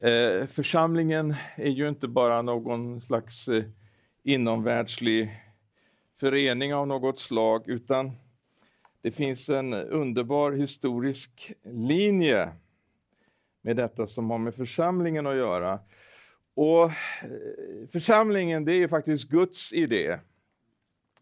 [0.00, 3.64] Eh, församlingen är ju inte bara någon slags eh,
[4.22, 5.42] inomvärldslig
[6.20, 8.12] förening av något slag, utan
[9.02, 12.52] det finns en underbar historisk linje
[13.62, 15.78] med detta som har med församlingen att göra.
[16.54, 20.18] Och eh, församlingen, det är faktiskt Guds idé.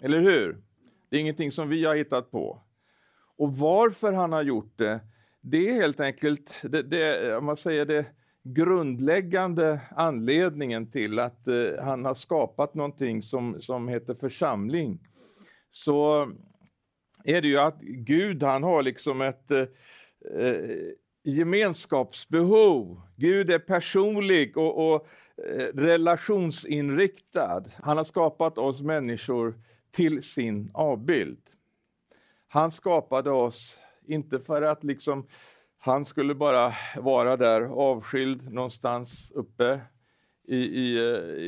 [0.01, 0.57] Eller hur?
[1.09, 2.63] Det är ingenting som vi har hittat på.
[3.37, 5.01] Och varför han har gjort det,
[5.41, 8.07] det är helt enkelt, det, det, om man säger det,
[8.55, 14.99] grundläggande anledningen till att eh, han har skapat någonting som, som heter församling.
[15.71, 16.31] Så
[17.25, 19.67] är det ju att Gud, han har liksom ett eh,
[20.39, 20.93] eh
[21.23, 23.01] gemenskapsbehov.
[23.17, 25.07] Gud är personlig och, och
[25.47, 27.65] eh, relationsinriktad.
[27.83, 29.55] Han har skapat oss människor
[29.91, 31.39] till sin avbild.
[32.49, 35.27] Han skapade oss inte för att liksom
[35.79, 39.81] han skulle bara vara där avskild någonstans uppe
[40.49, 40.99] i, i,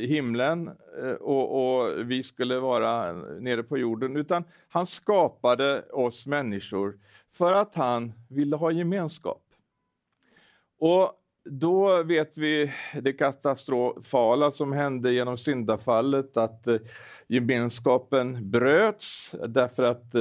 [0.03, 0.67] i himlen
[1.01, 6.99] eh, och, och, vi skulle vara nere på jorden, utan han skapade oss människor
[7.33, 9.43] för att han ville ha gemenskap.
[10.79, 11.11] Och
[11.49, 16.77] då vet vi det katastrofala som hände genom syndafallet, att eh,
[17.27, 20.15] gemenskapen bröts därför att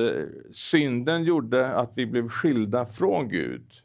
[0.52, 3.82] synden gjorde att vi blev skilda från Gud.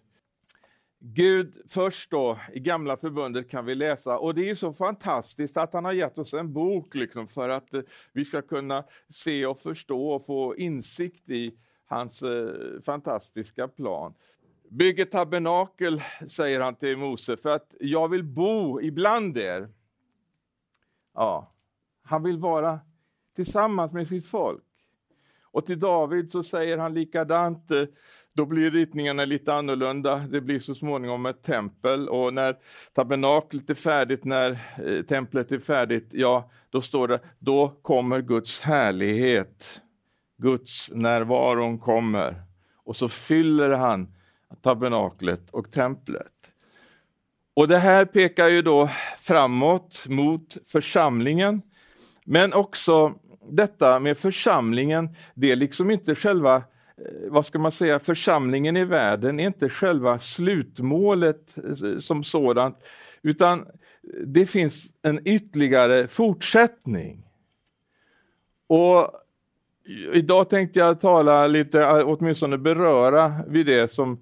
[1.05, 5.73] Gud, först då i gamla förbundet kan vi läsa, och det är så fantastiskt att
[5.73, 7.81] han har gett oss en bok liksom, för att eh,
[8.13, 14.13] vi ska kunna se och förstå och få insikt i hans eh, fantastiska plan.
[14.69, 19.69] Bygg ett tabernakel, säger han till Mose, för att jag vill bo ibland er.
[21.13, 21.53] Ja,
[22.03, 22.79] han vill vara
[23.35, 24.63] tillsammans med sitt folk.
[25.43, 27.85] Och till David så säger han likadant, eh,
[28.33, 30.17] då blir ritningarna lite annorlunda.
[30.29, 32.55] Det blir så småningom ett tempel och när
[32.93, 34.51] tabernaklet är färdigt, när
[34.85, 39.81] eh, templet är färdigt, ja, då står det, då kommer Guds härlighet.
[40.37, 42.43] Guds närvaron kommer
[42.75, 44.13] och så fyller han
[44.61, 46.27] tabernaklet och templet.
[47.53, 51.61] Och det här pekar ju då framåt mot församlingen,
[52.25, 53.13] men också
[53.49, 56.63] detta med församlingen, det är liksom inte själva eh,
[56.97, 62.77] Eh, vad ska man säga, församlingen i världen är inte själva slutmålet eh, som sådant,
[63.21, 63.67] utan
[64.25, 67.23] det finns en ytterligare fortsättning.
[68.67, 69.23] Och
[70.13, 74.19] Idag tänkte jag tala lite, eh, åtminstone beröra vid det som,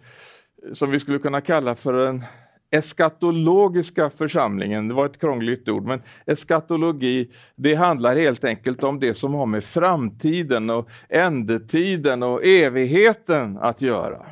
[0.73, 2.23] som vi skulle kunna kalla för en
[2.71, 4.87] eskatologiska församlingen.
[4.87, 9.45] Det var ett krångligt ord, men eskatologi, det handlar helt enkelt om det som har
[9.45, 14.25] med framtiden och ändetiden och evigheten att göra.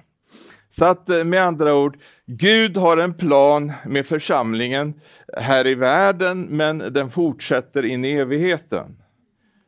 [0.70, 4.94] Så att eh, med andra ord, Gud har en plan med församlingen
[5.38, 8.98] här i världen, men den fortsätter in i evigheten.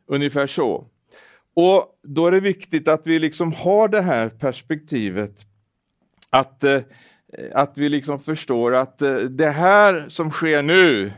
[0.06, 0.86] Ungefär så.
[1.54, 5.34] Och då är det viktigt att vi liksom har det här perspektivet.
[6.30, 6.80] Att, eh,
[7.54, 11.12] att vi liksom förstår att eh, det här som sker nu,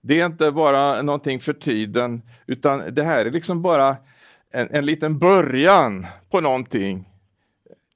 [0.00, 3.96] det är inte bara någonting för tiden, utan det här är liksom bara
[4.50, 7.09] en, en liten början på någonting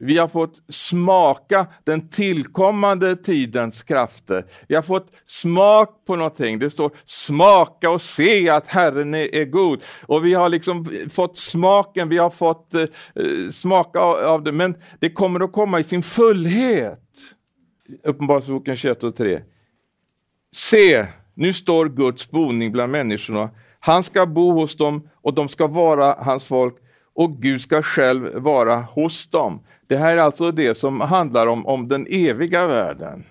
[0.05, 4.47] vi har fått smaka den tillkommande tidens krafter.
[4.69, 6.59] Vi har fått smak på någonting.
[6.59, 9.83] Det står smaka och se att Herren är, god.
[10.07, 14.75] Och vi har liksom fått smaken, vi har fått eh, eh smaka av det, men
[15.01, 17.01] det kommer att komma i sin fullhet.
[18.03, 19.41] Uppenbarelseboken 21 och 3.
[20.53, 23.51] Se, nu står Guds boning bland människorna.
[23.81, 26.75] Han ska bo hos dem och de ska vara hans folk
[27.15, 29.61] och Gud ska själv vara hos dem.
[29.87, 33.25] Det här är alltså det som handlar om, om den eviga världen.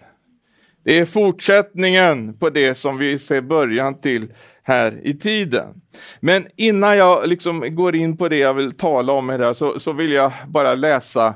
[0.83, 4.27] Det är fortsättningen på det som vi ser början till
[4.63, 5.81] här i tiden.
[6.19, 9.93] Men innan jag liksom går in på det jag vill tala om här så, så
[9.93, 11.33] vill jag bara läsa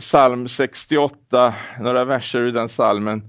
[0.00, 3.22] psalm 68, några verser ur den psalmen.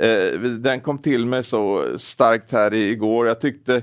[0.00, 3.26] Eh, den kom till mig så starkt här igår.
[3.26, 3.82] Jag tyckte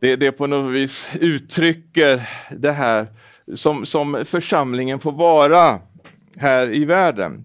[0.00, 3.06] det, det på något vis uttrycker det här
[3.54, 5.78] som, som församlingen får vara
[6.38, 7.44] här i världen.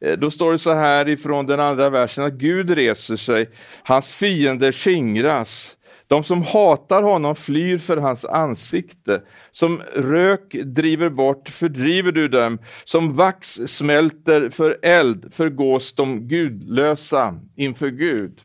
[0.00, 3.50] Eh, då står det så här ifrån den andra versen att Gud reser sig,
[3.82, 5.76] hans fiender skingras.
[6.06, 9.22] De som hatar honom flyr för hans ansikte.
[9.52, 12.58] Som rök driver bort fördriver du dem.
[12.84, 18.40] Som vax smälter för eld förgås de gudlösa inför Gud.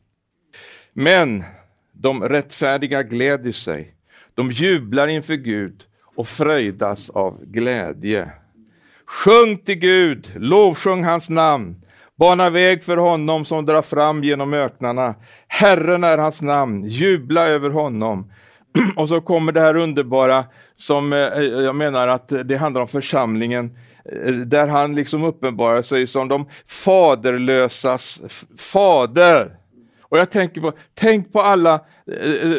[0.94, 1.44] Men
[1.92, 3.94] de rättfärdiga gläder sig.
[4.34, 5.84] De jublar inför Gud
[6.16, 8.32] och fröjdas av glädje.
[9.10, 11.76] Sjung till Gud, lovsjung hans namn.
[12.20, 15.16] Bana väg för honom som drar fram genom öknarna.
[15.48, 18.32] Herren är hans namn, jubla över honom.
[18.96, 20.46] Och så kommer det här underbara
[20.78, 25.82] som eh, eh, jag menar att det handlar om församlingen eh, där han liksom uppenbarar
[25.82, 28.22] sig som de faderlösas
[28.58, 29.58] fader.
[30.02, 31.80] Och jag tänker på, tänk på alla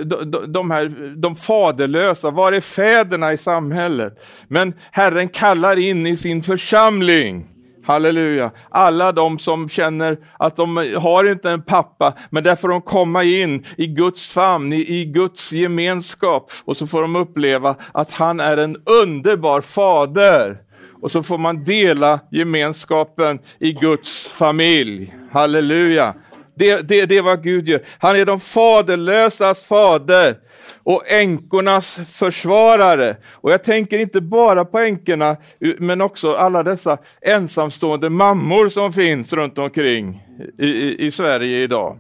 [0.05, 4.19] de, de, här, de faderlösa, var är fäderna i samhället?
[4.49, 7.47] Men Herren kallar in i sin församling.
[7.85, 8.51] Halleluja.
[8.69, 13.25] Alla de som känner att de har inte en pappa, men där får de komma
[13.25, 18.41] in i Guds famn, i, i Guds gemenskap och så får de uppleva att han
[18.41, 20.59] är en underbar fader.
[21.03, 25.15] Och så får man dela gemenskapen i Guds familj.
[25.33, 26.15] Halleluja.
[26.61, 27.81] Det, det, det är vad Gud gör.
[27.99, 30.37] Han är de faderlösas fader
[30.83, 33.17] och änkornas försvarare.
[33.33, 35.37] Och jag tänker inte bara på änkorna,
[35.79, 40.23] men också alla dessa ensamstående mammor som finns runt omkring
[40.59, 41.99] i, i, i Sverige idag.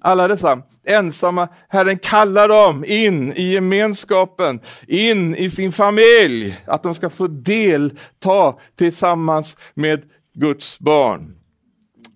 [0.00, 6.94] Alla dessa ensamma, Herren kallar dem in i gemenskapen, in i sin familj, att de
[6.94, 10.02] ska få delta tillsammans med
[10.34, 11.34] Guds barn.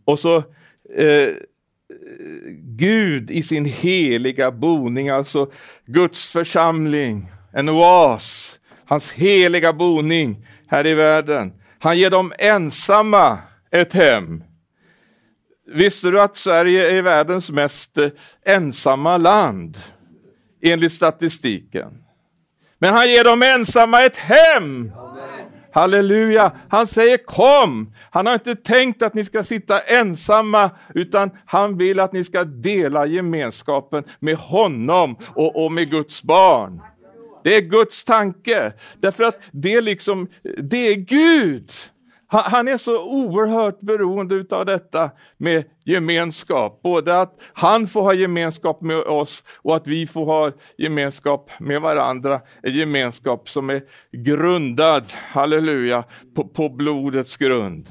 [0.05, 0.37] Och så
[0.97, 1.29] eh,
[2.77, 5.51] Gud i sin heliga boning, alltså
[5.87, 11.53] Guds församling, en oas, hans heliga boning här i världen.
[11.79, 13.39] Han ger dem ensamma
[13.71, 14.43] ett hem.
[15.75, 17.99] Visste du att Sverige är världens mest
[18.45, 19.79] ensamma land?
[20.63, 22.03] Enligt statistiken.
[22.79, 24.93] Men han ger dem ensamma ett hem.
[25.77, 26.53] Halleluja!
[26.69, 27.95] Han säger kom!
[28.11, 32.45] Han har inte tänkt att ni ska sitta ensamma, utan han vill att ni ska
[32.45, 36.81] dela gemenskapen med honom och, och med Guds barn.
[37.45, 40.29] Det är Guds tanke, därför att det, liksom,
[40.59, 41.71] det är Gud.
[42.29, 46.83] Han är så oerhört beroende av detta med gemenskap.
[46.83, 51.81] Både att han får ha gemenskap med oss och att vi får ha gemenskap med
[51.81, 52.41] varandra.
[52.63, 53.83] En gemenskap som är
[54.13, 57.89] grundad, halleluja, på, på blodets grund.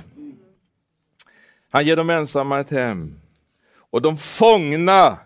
[1.70, 3.20] Han ger dem ensamma ett hem
[3.78, 5.18] och de fångna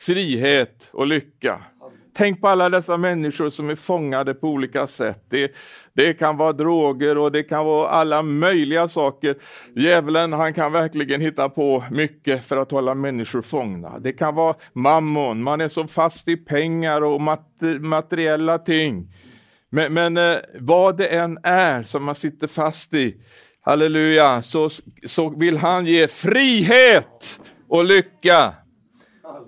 [0.00, 1.62] frihet och lycka.
[2.16, 5.24] Tänk på alla dessa människor som är fångade på olika sätt.
[5.28, 5.52] Det,
[5.92, 9.36] det kan vara droger och det kan vara alla möjliga saker.
[9.76, 13.98] Djävulen han kan verkligen hitta på mycket för att hålla människor fångna.
[13.98, 19.14] Det kan vara mammon, man är så fast i pengar och mat materiella ting.
[19.70, 23.16] Men, men eh, vad det än är som man sitter fast i,
[23.60, 24.70] halleluja, så,
[25.06, 28.54] så vill han ge frihet och lycka.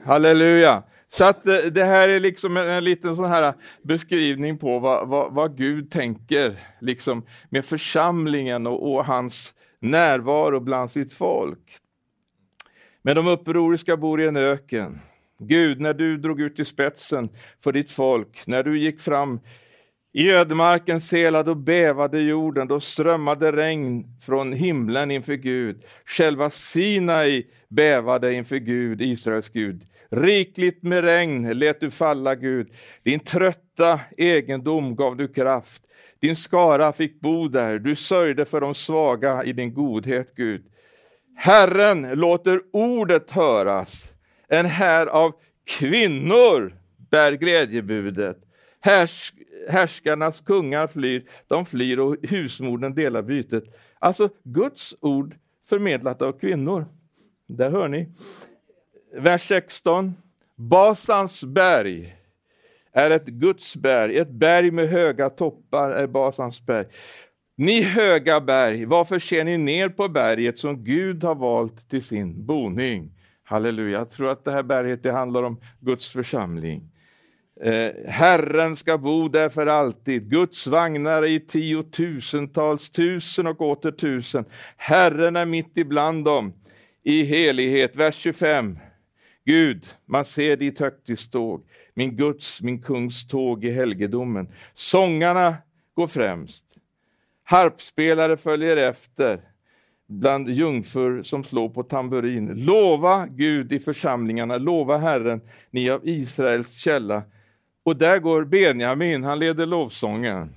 [0.04, 0.82] Halleluja.
[1.16, 5.08] Så att eh, det här är liksom en, en liten sån här beskrivning på vad,
[5.08, 11.78] vad, vad Gud tänker liksom med församlingen och, och, hans närvaro bland sitt folk.
[13.02, 15.00] Men de upproriska bor i en öken.
[15.38, 17.28] Gud, när du drog ut i spetsen
[17.64, 19.40] för ditt folk, när du gick fram
[20.12, 25.84] i ödemarken selade och bävade jorden, då strömmade regn från himlen inför Gud.
[26.06, 29.84] Själva Sinai bävade inför Gud, Israels Gud.
[30.10, 32.70] Rikligt med regn lät du falla, Gud.
[33.02, 35.82] Din trötta egendom gav du kraft.
[36.20, 37.78] Din skara fick bo där.
[37.78, 40.64] Du sörjde för de svaga i din godhet, Gud.
[41.34, 44.12] Herren låter ordet höras.
[44.48, 45.32] En här av
[45.64, 46.74] kvinnor
[47.10, 48.38] bär glädjebudet.
[48.80, 49.32] Härs
[49.68, 53.64] härskarnas kungar flyr, de flyr och husmorden delar bytet.
[53.98, 55.34] Alltså Guds ord
[55.68, 56.86] förmedlat av kvinnor.
[57.46, 58.08] Där hör ni
[59.18, 60.14] vers 16.
[60.56, 62.16] Basans berg
[62.92, 66.86] är ett Guds berg, ett berg med höga toppar är Basans berg.
[67.56, 72.46] Ni höga berg, varför ser ni ner på berget som Gud har valt till sin
[72.46, 73.10] boning?
[73.44, 76.90] Halleluja, jag tror att det här berget det handlar om Guds församling.
[77.60, 84.44] Eh, Herren ska bo där för alltid, Guds vagnar i tiotusentals, tusen och åter tusen.
[84.76, 86.52] Herren är mitt ibland dem
[87.02, 87.96] i helighet.
[87.96, 88.78] Vers 25.
[89.46, 91.62] Gud, man ser ditt högtidståg,
[91.94, 94.48] min Guds, min kungs tåg i helgedomen.
[94.74, 95.56] Sångarna
[95.94, 96.64] går främst,
[97.44, 99.40] harpspelare följer efter
[100.06, 102.46] bland jungfrur som slår på tamburin.
[102.46, 107.22] Lova Gud i församlingarna, lova Herren, ni av Israels källa.
[107.82, 110.54] Och där går Benjamin, han leder lovsången.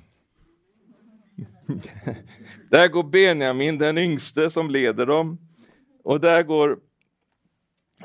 [2.69, 5.37] där går Benjamin, den yngste som leder dem.
[6.03, 6.79] Och där går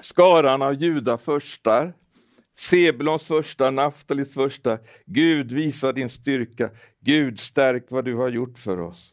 [0.01, 1.93] skaran av Juda förstar,
[2.59, 4.79] Sebulons första, Naftalis första.
[5.07, 6.71] Gud, visa din styrka.
[7.01, 9.13] Gud, stärk vad du har gjort för oss.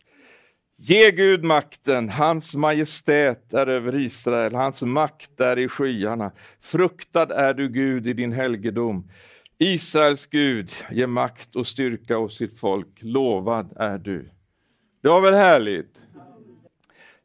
[0.77, 6.31] Ge Gud makten, hans majestät är över Israel, hans makt är i skyarna.
[6.61, 9.09] Fruktad är du Gud i din helgedom.
[9.57, 12.87] Israels Gud ger makt och styrka åt sitt folk.
[12.99, 14.29] Lovad är du.
[15.01, 16.00] Det var väl härligt?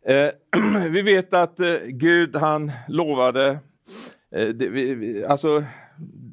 [0.09, 0.31] Eh,
[0.91, 3.59] vi vet att eh, Gud han lovade,
[4.31, 5.65] eh, det, vi, alltså,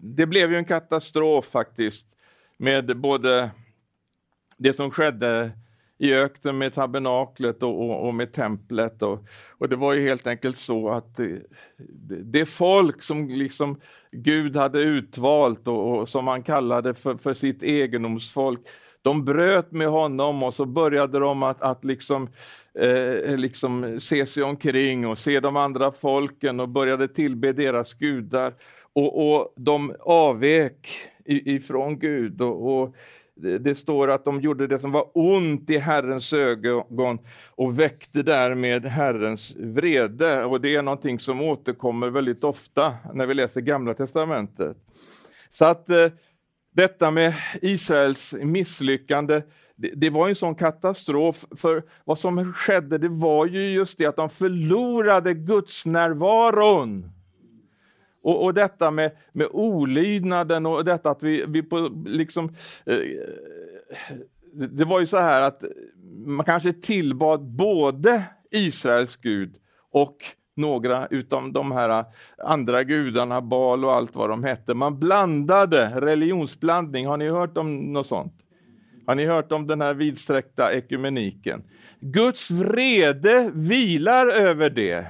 [0.03, 2.05] det blev ju en katastrof faktiskt
[2.57, 3.51] med både
[4.57, 5.51] det som skedde
[5.97, 9.01] i öknen med tabernaklet och, och, och, med templet.
[9.01, 11.27] Och, och det var ju helt enkelt så att eh,
[11.77, 13.79] det, det folk som liksom
[14.11, 18.59] Gud hade utvalt och, och som han kallade för, för sitt egendomsfolk,
[19.03, 22.29] de bröt med honom och så började de att, att liksom,
[22.79, 28.53] eh, liksom se sig omkring och se de andra folken och började tillbe deras gudar.
[28.93, 30.89] Och, och de avvek
[31.25, 32.41] ifrån Gud.
[32.41, 32.95] och, och
[33.35, 37.19] det står att de gjorde det som var ont i Herrens ögon
[37.55, 40.45] och väckte därmed Herrens vrede.
[40.45, 44.77] Och det är någonting som återkommer väldigt ofta när vi läser Gamla Testamentet.
[45.49, 46.09] Så att eh,
[46.73, 49.41] detta med Israels misslyckande,
[49.75, 54.05] det, det, var en sån katastrof, för vad som skedde det var ju just det
[54.05, 57.11] att de förlorade Guds närvaron.
[58.23, 62.55] Och, och detta med, med olydnaden och detta att vi, vi på, liksom...
[62.85, 62.97] Eh,
[64.55, 65.63] det var ju så här att
[66.25, 69.55] man kanske tillbad både Israels Gud
[69.91, 70.17] och
[70.55, 72.05] några utav de här äh,
[72.37, 74.73] andra gudarna, Bal och allt vad de hette.
[74.73, 78.33] Man blandade, religionsblandning, har ni hört om något sånt?
[79.05, 81.63] Har ni hört om den här vidsträckta ekumeniken?
[81.99, 85.07] Guds vrede vilar över det.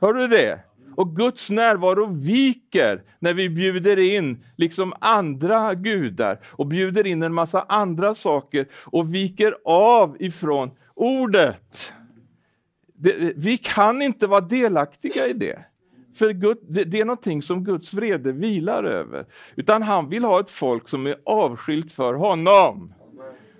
[0.00, 0.60] Hör du det?
[0.96, 7.34] Och Guds närvaro viker när vi bjuder in liksom andra gudar och bjuder in en
[7.34, 11.92] massa andra saker och viker av ifrån ordet.
[13.02, 15.64] Det, vi kan inte vara delaktiga i det.
[16.14, 19.26] För Gud, det, det, är någonting som Guds vrede vilar över.
[19.56, 22.94] Utan han vill ha ett folk som är avskilt för honom.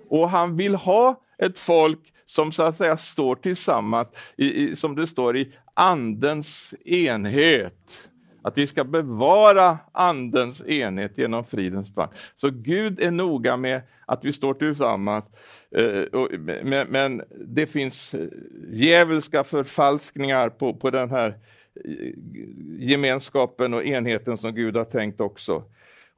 [0.09, 4.07] Och han vill ha ett folk som så att säga står tillsammans,
[4.37, 8.09] i, i, som det står i andens enhet.
[8.43, 12.11] Att vi ska bevara andens enhet genom fridens band.
[12.35, 15.25] Så Gud är noga med att vi står tillsammans.
[15.71, 18.27] Eh, men, det finns eh,
[18.71, 21.29] djävulska förfalskningar på, på den här
[21.85, 22.13] eh,
[22.79, 25.63] gemenskapen och enheten som Gud har tänkt också.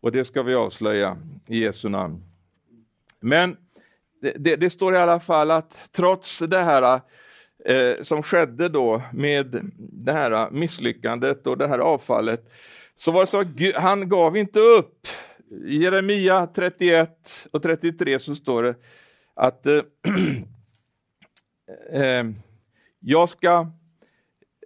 [0.01, 1.17] Och det ska vi avslöja
[1.47, 2.23] i Jesu namn.
[3.19, 3.57] Men
[4.21, 7.01] det, det, det står i alla fall att trots det här
[7.65, 12.51] eh, som skedde då med det här eh, misslyckandet och det här avfallet,
[12.97, 15.07] så var det så att han gav inte upp.
[15.65, 18.75] I Jeremia 31 och 33 så står det
[19.33, 19.81] att eh,
[22.01, 22.23] eh,
[22.99, 23.71] jag ska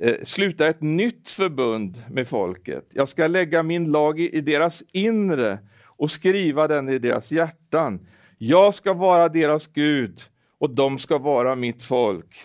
[0.02, 2.86] eh, sluta ett nytt förbund med folket.
[2.94, 8.08] Jag ska lägga min lag i, i deras inre och skriva den i deras hjärtan.
[8.38, 10.22] Jag ska vara deras Gud
[10.58, 12.38] och de ska vara mitt folk.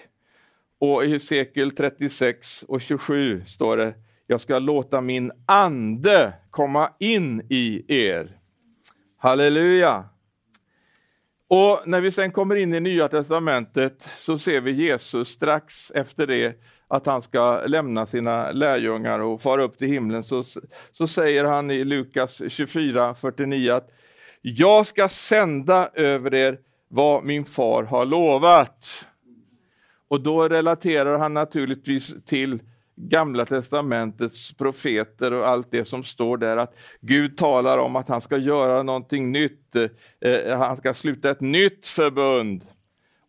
[0.78, 3.94] Och i Hesekiel 36 och 27 står det,
[4.26, 8.32] jag ska låta min ande komma in i er.
[9.16, 10.04] Halleluja!
[11.48, 16.26] Och när vi sen kommer in i Nya Testamentet så ser vi Jesus strax efter
[16.26, 20.44] det att han ska lämna sina lärjungar och fara upp till himlen så,
[20.92, 23.90] så säger han i Lukas 24, 49 att
[24.42, 29.06] jag ska sända över er vad min far har lovat.
[30.14, 32.62] Och då relaterar han naturligtvis till
[32.96, 38.20] Gamla testamentets profeter och allt det som står där, att Gud talar om att han
[38.20, 42.64] ska göra någonting nytt, eh, eh han ska sluta ett nytt förbund.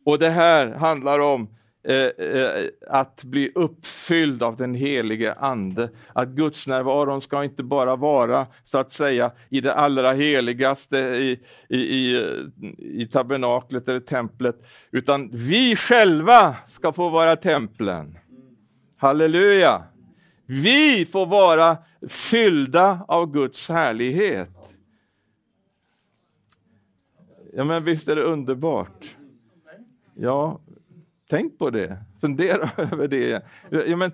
[0.06, 1.48] Och det här handlar om
[1.88, 5.90] Eh, eh, att bli uppfylld av den helige Ande.
[6.14, 11.40] Att gudsnärvaron ska inte bara vara så att säga i det allra heligaste i,
[11.70, 12.22] i, i,
[12.80, 14.56] i tabernaklet eller templet,
[14.92, 18.18] utan vi själva ska få vara templen.
[18.98, 19.84] Halleluja!
[20.46, 21.78] Vi får vara
[22.10, 24.76] fyllda av Guds härlighet.
[27.54, 29.16] Ja, men visst är det underbart?
[30.18, 30.60] Ja,
[31.30, 33.46] Tänk på det, fundera över det.
[33.70, 34.12] Ja, men,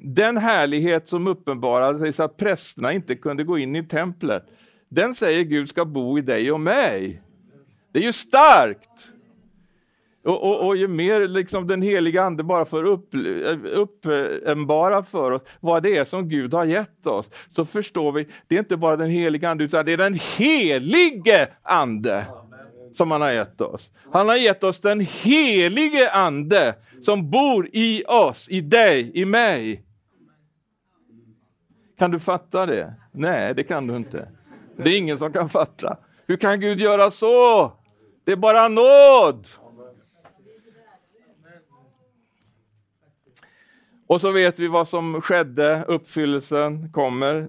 [0.00, 4.46] den härlighet som uppenbarade sig så att prästerna inte kunde gå in i templet,
[4.88, 7.22] den säger Gud ska bo i dig och mig.
[7.92, 9.12] Det är ju starkt!
[10.24, 15.30] Och, och, och ju mer liksom den heliga Ande bara får uppenbara upp, eh, för
[15.30, 18.76] oss vad det är som Gud har gett oss, så förstår vi, det är inte
[18.76, 22.26] bara den heliga Ande, utan det är den helige Ande
[22.94, 23.92] som han har gett oss.
[24.12, 29.84] Han har gett oss den helige ande som bor i oss, i dig, i mig.
[31.98, 32.94] Kan du fatta det?
[33.12, 34.28] Nej, det kan du inte.
[34.76, 35.96] Det är ingen som kan fatta.
[36.26, 37.72] Hur kan Gud göra så?
[38.24, 39.46] Det är bara nåd.
[44.06, 47.48] Och så vet vi vad som skedde, uppfyllelsen kommer.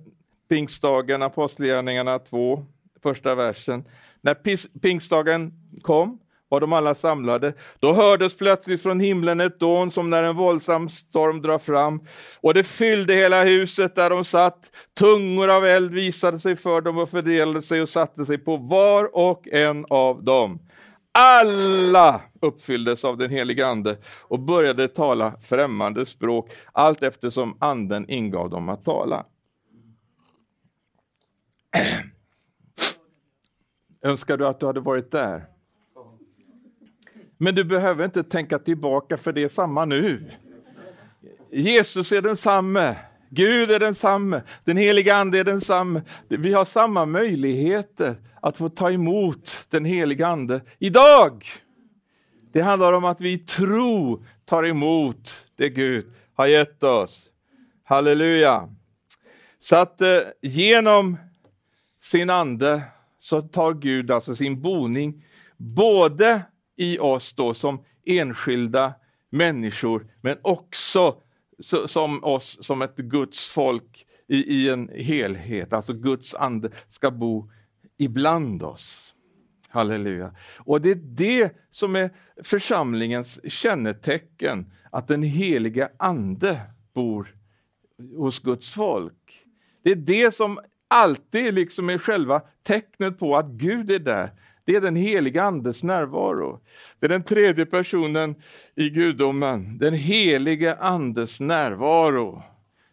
[0.50, 2.66] Pingstdagen, Apostlagärningarna 2,
[3.04, 3.84] första versen.
[4.22, 4.34] När
[4.80, 6.20] pingstdagen kom
[6.52, 7.54] var de alla samlade.
[7.80, 12.02] Då hördes plötsligt från himlen ett dån som när en våldsam storm drar fram
[12.42, 14.72] och det fyllde hela huset där de satt.
[15.00, 19.16] Tungor av eld visade sig för dem och fördelade sig och satte sig på var
[19.16, 20.60] och en av dem.
[21.12, 28.50] Alla uppfylldes av den helige ande och började tala främmande språk allt eftersom anden ingav
[28.50, 29.26] dem att tala.
[34.04, 35.46] Önskar du att du hade varit där?
[37.38, 40.32] Men du behöver inte tänka tillbaka för det är samma nu.
[41.52, 42.96] Jesus är densamme.
[43.30, 46.02] Gud är densamme, den heliga Ande är densamme.
[46.28, 51.46] Vi har samma möjligheter att få ta emot den heliga Ande idag.
[52.52, 57.30] Det handlar om att vi i tro tar emot det Gud har gett oss.
[57.84, 58.70] Halleluja!
[59.60, 61.18] Så att eh, genom
[62.02, 62.82] sin ande
[63.22, 65.26] så tar Gud alltså sin boning
[65.58, 66.42] både
[66.76, 68.94] i oss då som enskilda
[69.30, 71.22] människor men också
[71.60, 75.74] så, som oss som ett Guds folk i, i en helhet.
[75.74, 77.46] Alltså Guds ande ska bo
[77.98, 79.16] ibland oss.
[79.70, 80.36] Halleluja.
[80.58, 82.10] Och det är det som är
[82.44, 86.62] församlingens kännetecken, att den heliga ande
[86.94, 87.36] bor
[88.18, 89.46] hos Guds folk.
[89.84, 90.60] Det är det som
[90.92, 94.30] alltid liksom är själva tecknet på att Gud är där.
[94.66, 96.60] Det är den heliga Andes närvaro.
[97.00, 98.36] Det är den tredje personen
[98.76, 102.44] i gudomen, den helige Andes närvaro.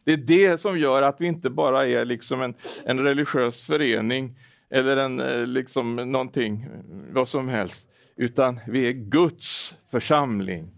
[0.05, 4.38] Det är det som gör att vi inte bara är liksom en, en religiös förening
[4.71, 6.67] eller en, eh, liksom någonting,
[7.13, 10.71] vad som helst, utan vi är Guds församling.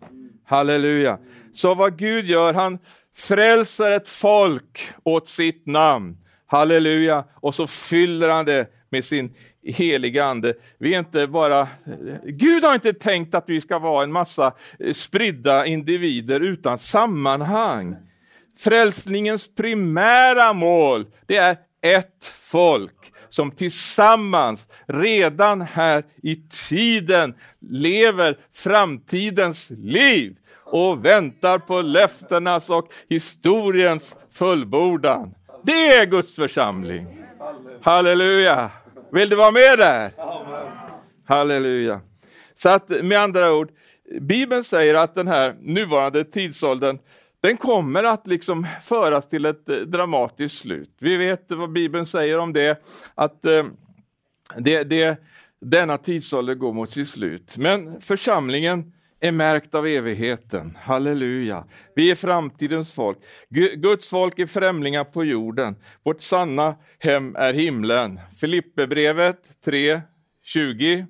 [0.44, 1.18] Halleluja!
[1.54, 2.78] Så vad Gud gör, han
[3.16, 6.16] frälser ett folk åt sitt namn.
[6.50, 7.24] Halleluja!
[7.34, 10.54] Och så fyller han det med sin heliga ande.
[10.78, 11.68] Vi är inte bara,
[12.24, 14.52] Gud har inte tänkt att vi ska vara en massa
[14.92, 17.96] spridda individer utan sammanhang.
[18.58, 26.36] Frälsningens primära mål, det är ett folk som tillsammans redan här i
[26.68, 27.34] tiden
[27.70, 35.34] lever framtidens liv och väntar på löftenas och historiens fullbordan.
[35.62, 37.24] Det är Guds församling.
[37.82, 38.70] Halleluja!
[39.12, 40.12] Vill du vara med där?
[41.24, 42.00] Halleluja!
[42.56, 43.70] Så att med andra ord,
[44.20, 46.98] Bibeln säger att den här nuvarande tidsåldern
[47.40, 50.96] den kommer att liksom föras till ett eh, dramatiskt slut.
[50.98, 52.82] Vi vet vad Bibeln säger om det,
[53.14, 53.64] att eh,
[54.58, 55.20] det, det,
[55.60, 57.56] denna tidsålder går mot sitt slut.
[57.56, 60.78] Men församlingen är märkt av evigheten.
[60.80, 61.64] Halleluja!
[61.94, 63.18] Vi är framtidens folk.
[63.76, 65.76] Guds folk är främlingar på jorden.
[66.02, 68.20] Vårt sanna hem är himlen.
[68.40, 71.06] Filipperbrevet 3.20.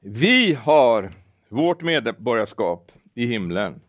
[0.00, 1.12] Vi har
[1.48, 3.80] vårt medborgarskap i himlen.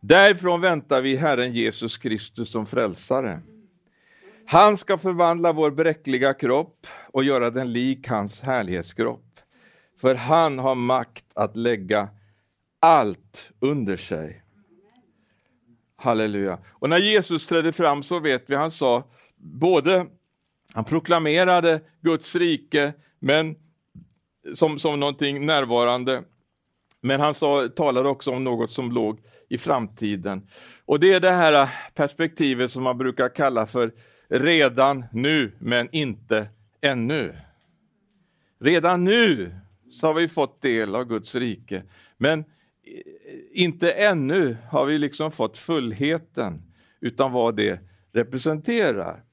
[0.00, 3.40] Därifrån väntar vi Herren Jesus Kristus som frälsare.
[4.46, 9.40] Han ska förvandla vår bräckliga kropp och göra den lik hans härlighetskropp.
[10.00, 12.08] För han har makt att lägga
[12.80, 14.42] allt under sig.
[15.96, 16.58] Halleluja.
[16.68, 19.04] Och när Jesus trädde fram så vet vi, han sa
[19.36, 20.06] både,
[20.72, 23.56] han proklamerade Guds rike, men
[24.54, 26.24] som, som någonting närvarande,
[27.00, 30.48] men han sa, talade också om något som låg i framtiden.
[30.84, 33.92] Och det är det här perspektivet som man brukar kalla för
[34.28, 36.48] redan nu, men inte
[36.80, 37.36] ännu.
[38.60, 39.54] Redan nu
[39.90, 41.82] så har vi fått del av Guds rike,
[42.16, 42.44] men
[43.52, 46.62] inte ännu har vi liksom fått fullheten,
[47.00, 47.80] utan vad det
[48.12, 49.24] representerar.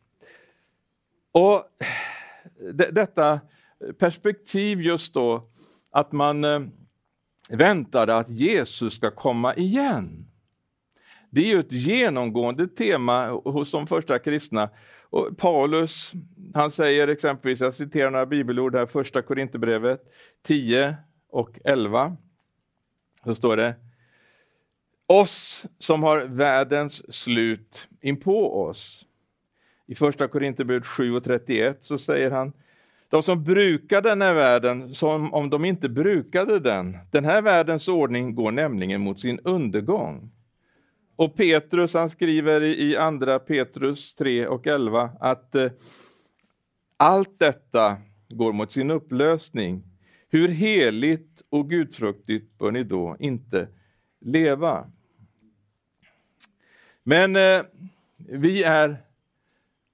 [1.32, 1.63] Och
[2.91, 3.39] detta
[4.00, 5.48] perspektiv just då,
[5.91, 6.60] att man eh,
[7.50, 10.28] väntade att Jesus ska komma igen.
[11.30, 14.70] Det är ju ett genomgående tema hos de första kristna.
[15.10, 16.12] Och Paulus,
[16.54, 20.02] han säger exempelvis, jag citerar några bibelord här, första Korinthierbrevet
[20.43, 20.96] 10
[21.30, 22.17] och 11.
[23.28, 23.76] Så står det,
[25.08, 29.06] oss som har världens slut inpå oss.
[29.88, 32.54] I första Korinthierbrevet 7 och 31 så säger han,
[33.10, 36.98] de som brukar den här världen som om de inte brukade den.
[37.12, 40.32] Den här världens ordning går nämligen mot sin undergång.
[41.16, 45.72] Och Petrus han skriver i andra Petrus 3 och 11 att eh,
[46.98, 47.98] allt detta
[48.30, 49.87] går mot sin upplösning.
[50.30, 53.68] Hur heligt och gudfruktigt bör ni då inte
[54.20, 54.92] leva?
[57.04, 57.62] Men eh,
[58.18, 58.98] vi är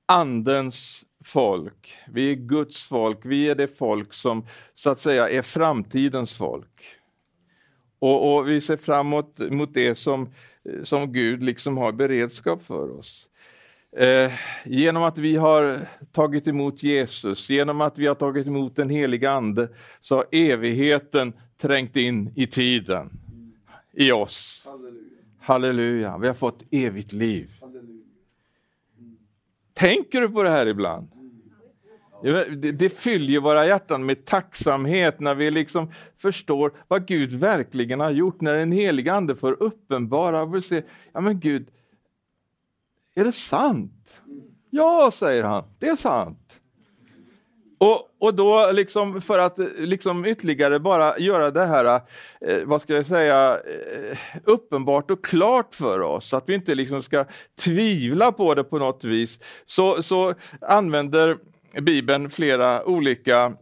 [0.06, 1.98] Andens folk.
[2.08, 3.20] Vi är Guds folk.
[3.24, 6.86] Vi är det folk som så att säga är framtidens folk.
[8.00, 10.34] Och, och vi ser framåt mot det som,
[10.84, 13.30] som Gud liksom har beredskap för oss.
[13.96, 14.32] Eh,
[14.66, 19.32] genom att vi har tagit emot Jesus, genom att vi har tagit emot den heliga
[19.32, 19.70] Ande,
[20.02, 23.10] så har evigheten trängt in i tiden,
[23.92, 24.64] i oss.
[24.68, 25.02] Halleluja.
[25.40, 26.18] Halleluja.
[26.18, 27.52] Vi har fått evigt liv.
[29.74, 31.08] Tänker du på det här ibland?
[32.24, 38.12] Det, det fyller våra hjärtan med tacksamhet när vi liksom förstår vad Gud verkligen har
[38.12, 41.68] gjort, när den heliga Ande får uppenbara och se, ja men Gud,
[43.16, 44.22] är det sant?
[44.70, 46.60] Ja, säger han, det är sant.
[47.78, 52.02] Och, och då liksom för att liksom ytterligare bara göra det här,
[52.42, 57.04] eh, vad ska jag säga, eh, uppenbart och klart för oss, att vi inte liksom
[57.04, 57.26] ska
[57.60, 61.38] tvivla på det på något vis, så, så använder
[61.82, 63.54] Bibeln flera olika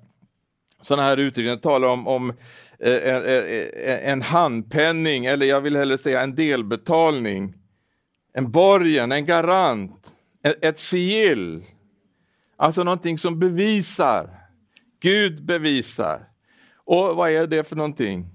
[0.81, 2.33] sådana här uttryck, talar om, om
[2.79, 7.53] eh, eh, eh, en handpenning, eller jag vill hellre säga en delbetalning,
[8.33, 10.15] en borgen, en garant,
[10.61, 11.63] ett, sigill.
[12.55, 14.29] Alltså någonting som bevisar.
[14.99, 16.27] Gud bevisar.
[16.75, 18.25] Och vad är det för någonting?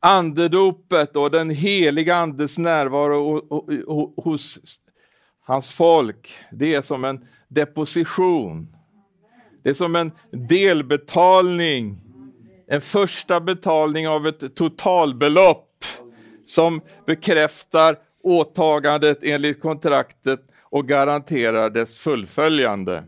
[0.00, 3.42] Andedopet och den heliga andes närvaro
[4.22, 4.58] hos
[5.40, 8.76] hans folk, det är som en deposition.
[9.62, 12.00] Det är som en delbetalning,
[12.66, 15.84] en första betalning av ett totalbelopp
[16.46, 23.04] som bekräftar åtagandet enligt kontraktet och garanterar dess fullföljande.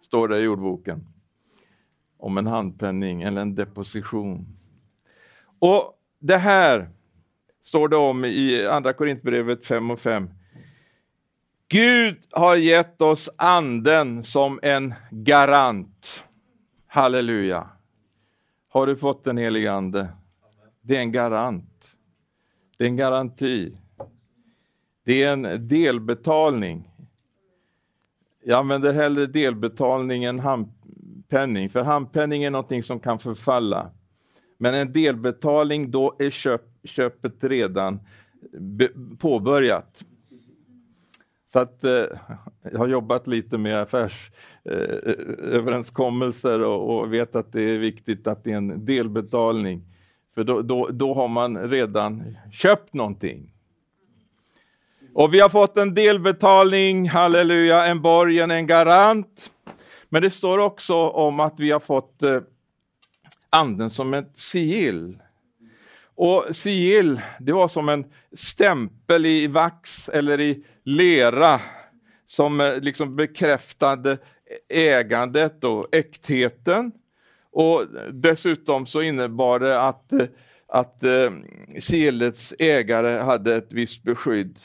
[0.00, 1.06] Står det i ordboken.
[2.18, 4.46] Om en handpenning eller en deposition.
[5.58, 6.90] Och det här
[7.62, 10.30] står det om i Andra korintbrevet 5 och 5.
[11.68, 16.24] Gud har gett oss anden som en garant.
[16.86, 17.68] Halleluja.
[18.68, 20.08] Har du fått den helige ande?
[20.80, 21.71] Det är en garant.
[22.82, 23.72] Det är en garanti.
[25.04, 26.90] Det är en delbetalning.
[28.44, 33.90] Jag använder hellre delbetalning än handpenning, för handpenning är någonting som kan förfalla.
[34.58, 38.00] Men en delbetalning, då är köp, köpet redan
[39.18, 40.04] påbörjat.
[41.52, 42.04] Så att, eh,
[42.62, 48.44] jag har jobbat lite med affärsöverenskommelser eh, och, och, vet att det är viktigt att
[48.44, 49.82] det är en delbetalning.
[50.34, 53.52] För då, då, då har man redan köpt någonting.
[55.14, 59.50] Och vi har fått en delbetalning, halleluja, en borgen, en garant.
[60.08, 62.40] Men det står också om att vi har fått eh,
[63.50, 65.18] anden som ett sigill.
[66.14, 68.04] Och sigill, det var som en
[68.36, 71.60] stämpel i vax eller i lera
[72.26, 74.18] som eh, liksom bekräftade
[74.68, 76.92] ägandet och äktheten.
[77.52, 80.12] Och dessutom så innebar det att,
[80.66, 81.32] att eh,
[82.58, 84.58] ägare hade ett visst beskydd.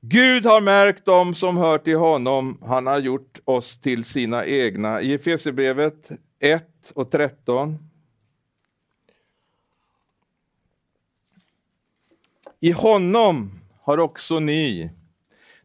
[0.00, 5.00] Gud har märkt dem som hör till honom, han har gjort oss till sina egna.
[5.00, 7.78] I Efesierbrevet 1 och 13
[12.60, 13.50] I honom
[13.82, 14.90] har också ni,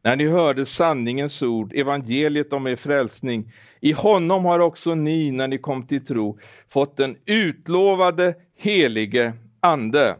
[0.04, 5.48] när ni hörde sanningens ord, evangeliet om er frälsning, i honom har också ni, när
[5.48, 6.40] ni kom till tro,
[6.70, 10.16] fått den utlovade helige Ande.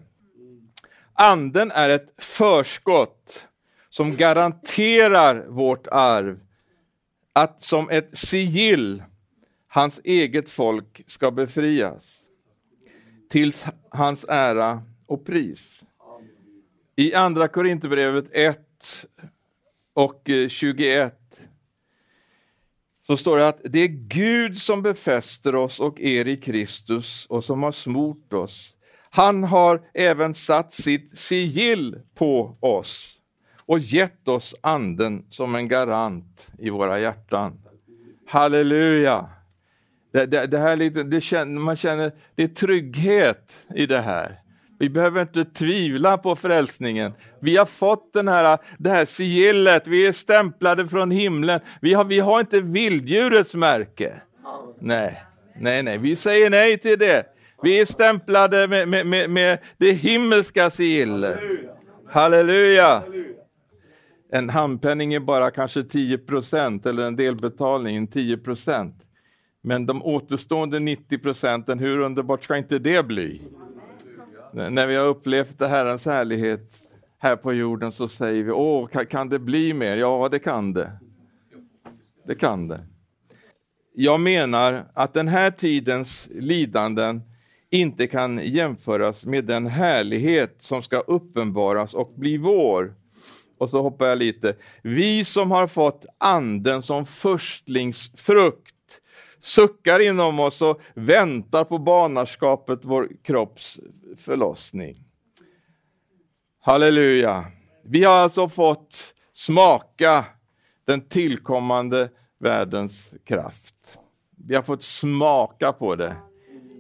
[1.14, 3.48] Anden är ett förskott
[3.90, 6.40] som garanterar vårt arv,
[7.34, 9.04] att som ett sigill
[9.68, 12.20] hans eget folk ska befrias
[13.30, 13.54] till
[13.90, 15.84] hans ära och pris.
[16.96, 18.60] I Andra Korinthierbrevet 1
[19.94, 21.14] och eh, 21
[23.08, 27.44] så står det att det är Gud som befäster oss och er i Kristus och
[27.44, 28.76] som har smort oss.
[29.10, 33.18] Han har även satt sitt sigill på oss
[33.66, 37.62] och gett oss anden som en garant i våra hjärtan.
[38.28, 39.30] Halleluja!
[40.14, 44.43] Det, det, det här lite, det känner, man känner det är trygghet i det här.
[44.84, 47.14] Vi behöver inte tvivla på frälsningen.
[47.40, 51.60] Vi har fått den här, det här sigillet, vi är stämplade från himlen.
[51.82, 54.14] Vi har, vi har inte vilddjurets märke.
[54.80, 55.24] Nej,
[55.60, 57.26] nej, nej, vi säger nej till det.
[57.62, 61.40] Vi är stämplade med, med, med, med det himmelska sigillet.
[62.10, 63.04] Halleluja!
[64.32, 68.96] En handpenning är bara kanske 10 procent eller en delbetalning 10 procent.
[69.62, 73.42] Men de återstående 90 procenten, hur underbart ska inte det bli?
[74.54, 76.82] När vi har upplevt Herrens härlighet
[77.20, 79.98] här på jorden så säger vi, åh, kan det bli mer?
[79.98, 80.92] Ja, det kan det.
[82.28, 82.86] Det kan det.
[83.96, 87.22] Jag menar att den här tidens lidanden
[87.70, 92.96] inte kan jämföras med den härlighet som ska uppenbaras och bli vår.
[93.58, 94.56] Och så hoppar jag lite.
[94.82, 98.73] Vi som har fått anden som förstlingsfrukt
[99.44, 103.80] suckar inom oss och väntar på barnaskapet, vår kropps
[104.18, 105.04] förlossning.
[106.62, 107.46] Halleluja!
[107.86, 110.26] Vi har alltså fått smaka
[110.86, 114.00] den tillkommande världens kraft.
[114.48, 116.16] Vi har fått smaka på det.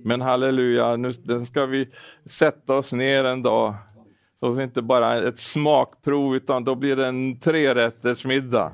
[0.04, 1.90] Men halleluja, nu den ska vi
[2.26, 3.76] sätta oss ner en dag.
[4.40, 8.72] Så det är inte bara ett smakprov utan då blir det en trerättersmiddag.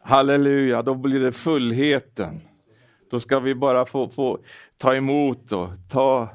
[0.00, 2.40] Halleluja, då blir det fullheten.
[3.10, 4.38] Då ska vi bara få, få
[4.76, 6.28] ta emot och ta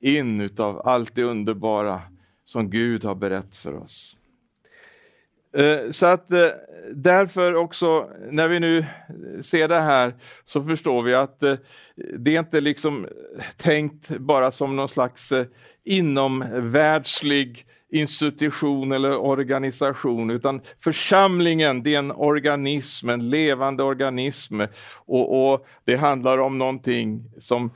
[0.00, 2.00] in utav allt det underbara
[2.44, 4.16] som Gud har berättat för oss.
[5.52, 6.46] Eh, så att eh,
[6.94, 10.14] därför också, när vi nu eh, ser det här,
[10.46, 11.40] så förstår vi att
[12.18, 13.06] det är inte liksom
[13.56, 15.32] tänkt bara som någon slags
[15.84, 24.60] inomvärldslig institution eller organisation, utan församlingen det är en organism, en levande organism.
[24.94, 27.70] Och, och det handlar om någonting som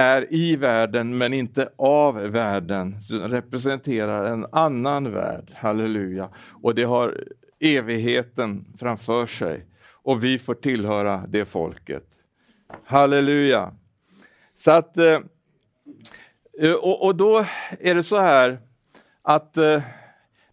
[0.00, 5.52] är i världen men inte av världen, så representerar en annan värld.
[5.54, 6.28] Halleluja!
[6.62, 7.24] Och det har
[7.60, 9.66] evigheten framför sig
[10.02, 12.04] och vi får tillhöra det folket.
[12.84, 13.72] Halleluja!
[14.58, 15.18] Så att, eh,
[16.60, 17.44] eh, och, då
[17.80, 18.58] är det så här
[19.22, 19.82] att eh,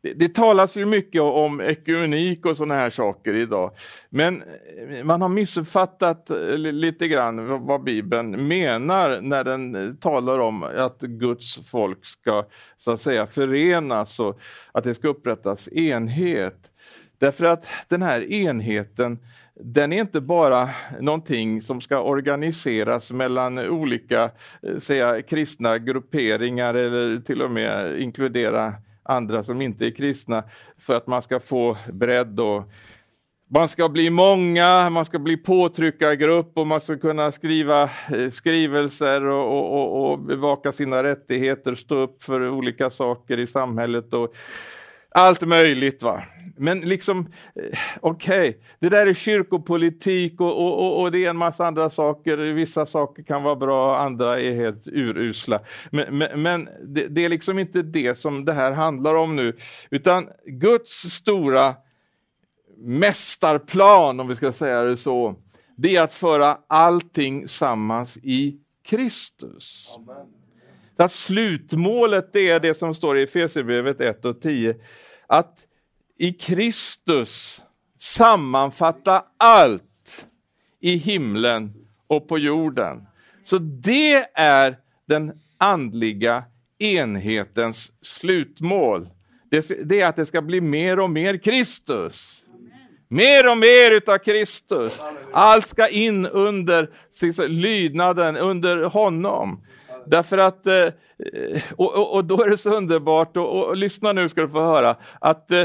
[0.01, 3.71] det, det talas ju mycket om ekumenik och sådana här saker idag.
[4.09, 4.43] Men
[4.91, 10.63] eh, man har missuppfattat eh, lite grann vad Bibeln menar när den eh, talar om
[10.63, 12.45] att Guds folk ska
[12.77, 14.39] så att säga förenas och
[14.71, 16.71] att det ska upprättas enhet.
[17.17, 19.19] Därför att den här enheten
[19.59, 24.31] den är inte bara någonting som ska organiseras mellan olika
[24.79, 28.73] säga, kristna grupperingar eller till och med inkludera
[29.07, 30.43] andra som inte är kristna
[30.77, 32.63] för att man ska få bredd och
[33.49, 39.25] man ska bli många, man ska bli påtryckargrupp och man ska kunna skriva eh, skrivelser
[39.25, 44.33] och, och, och, och bevaka sina rättigheter, stå upp för olika saker i samhället och
[45.17, 46.03] allt möjligt.
[46.03, 46.23] va.
[46.59, 47.19] Men liksom,
[47.55, 48.61] eh, okej, okay.
[48.79, 52.37] det där är kyrkopolitik och, och, och, och, det är en massa andra saker.
[52.37, 55.59] Vissa saker kan vara bra, andra är helt urusla.
[55.91, 59.57] Men, men, men det, det, är liksom inte det som det här handlar om nu,
[59.89, 61.75] utan Guds stora
[62.77, 65.35] mästarplan, om vi ska säga det så,
[65.75, 69.89] det är att föra allting sammans i Kristus.
[69.95, 70.25] Amen.
[70.97, 74.75] Att slutmålet det är det som står i Efesierbrevet 1 och 10,
[75.27, 75.67] att
[76.17, 77.61] i Kristus
[77.99, 80.27] sammanfatta allt
[80.79, 81.73] i himlen
[82.07, 83.07] och på jorden.
[83.43, 86.43] Så det är den andliga
[86.79, 89.09] enhetens slutmål.
[89.49, 92.43] Det, det är att det ska bli mer och mer Kristus.
[93.07, 95.01] Mer och mer utav Kristus.
[95.31, 96.89] Allt ska in under
[97.47, 99.65] lydnaden, under honom.
[100.09, 100.91] Därför att, eh, eh,
[101.75, 104.61] och, och, och, då är det så underbart, och, och, lyssna nu ska du få
[104.61, 105.63] höra, att eh,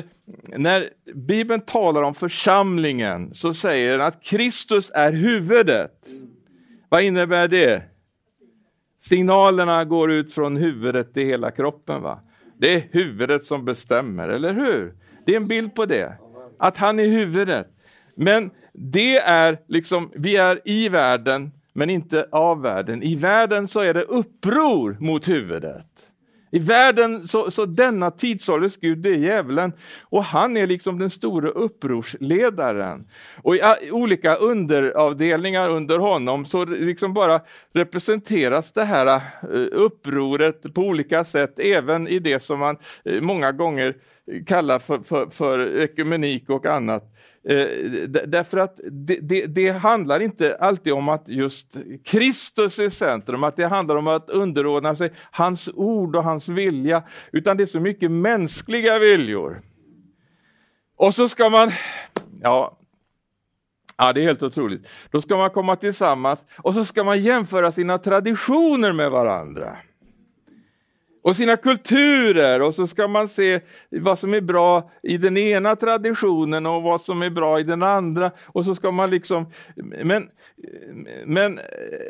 [0.57, 6.07] när Bibeln talar om församlingen så säger den att Kristus är huvudet.
[6.89, 7.83] Vad innebär det?
[9.01, 12.03] Signalerna går ut från huvudet till hela kroppen.
[12.03, 12.21] va?
[12.59, 14.95] Det är huvudet som bestämmer, eller hur?
[15.27, 16.19] Det är en bild på det,
[16.59, 17.67] att han är huvudet.
[18.15, 23.03] Men det är liksom, vi är i världen, men inte av världen.
[23.03, 26.09] I världen så är det uppror mot huvudet.
[26.55, 29.73] I världen så, så denna tidsålders Gud, det är djävulen.
[30.01, 33.09] Och han är liksom den stora upprorsledaren.
[33.43, 37.41] Och i olika underavdelningar under honom så liksom bara
[37.73, 39.07] representeras det här
[39.43, 43.97] eh, upproret på olika sätt, även i det som man eh, många gånger
[44.47, 47.05] kallar för, för, för ekumenik och annat.
[47.45, 47.67] Eh,
[48.27, 53.57] därför att det, det, det, handlar inte alltid om att just Kristus är centrum, att
[53.57, 57.03] det handlar om att underordna sig hans ord och hans vilja,
[57.33, 59.61] utan det är så mycket mänskliga viljor.
[60.97, 61.73] Och så ska man,
[62.43, 62.79] ja,
[63.97, 64.89] Ja, det är helt otroligt.
[65.11, 69.77] Då ska man komma tillsammans och så ska man jämföra sina traditioner med varandra
[71.23, 75.77] och sina kulturer och så ska man se vad som är bra i den ena
[75.77, 79.47] traditionen och vad som är bra i den andra och så ska man liksom,
[80.05, 80.29] men,
[81.27, 81.59] men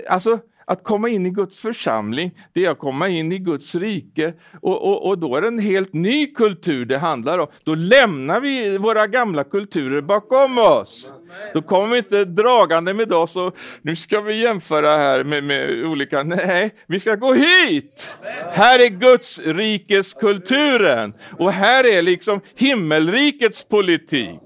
[0.09, 4.33] alltså att komma in i Guds församling, det är att komma in i Guds rike
[4.61, 7.47] och, och, och, då är det en helt ny kultur det handlar om.
[7.65, 11.13] Då lämnar vi våra gamla kulturer bakom oss.
[11.55, 15.85] Då kommer vi inte dragande med oss och nu ska vi jämföra här med, med
[15.85, 18.17] olika, nej, vi ska gå hit!
[18.53, 24.41] Här är Guds rikes kulturen och här är liksom himmelrikets politik.